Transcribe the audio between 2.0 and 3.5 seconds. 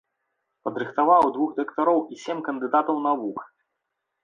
і сем кандыдатаў навук.